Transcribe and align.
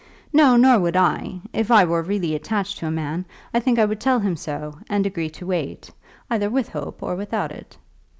"No, 0.33 0.57
nor 0.57 0.79
would 0.79 0.97
I. 0.97 1.41
If 1.53 1.69
I 1.69 1.83
really 1.83 2.31
were 2.31 2.35
attached 2.35 2.79
to 2.79 2.87
a 2.87 2.91
man, 2.91 3.23
I 3.53 3.59
think 3.59 3.77
I 3.77 3.85
would 3.85 3.99
tell 4.01 4.17
him 4.17 4.35
so, 4.35 4.79
and 4.89 5.05
agree 5.05 5.29
to 5.29 5.45
wait, 5.45 5.91
either 6.27 6.49
with 6.49 6.69
hope 6.69 7.03
or 7.03 7.15
without 7.15 7.51
it." 7.51 7.77